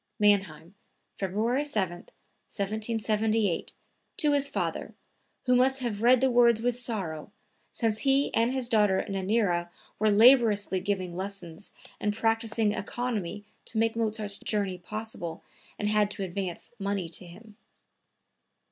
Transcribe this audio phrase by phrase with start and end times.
[0.17, 0.73] (Mannheim,
[1.13, 3.73] February 7, 1778,
[4.17, 4.95] to his father,
[5.45, 7.31] who must have read the words with sorrow,
[7.71, 9.69] since he and his daughter Nannerl
[9.99, 15.43] were laboriously giving lessons and practicing economy to make Mozart's journey possible
[15.77, 17.55] and had to advance money to him.)